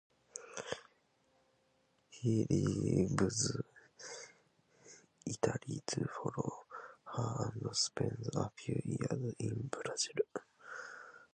He 2.09 2.47
leaves 2.49 3.55
Italy 5.27 5.83
to 5.85 6.07
follow 6.07 6.65
her 7.15 7.51
and 7.61 7.75
spends 7.77 8.27
a 8.35 8.49
few 8.49 8.81
years 8.83 9.35
in 9.37 9.67
Brazil. 9.69 10.23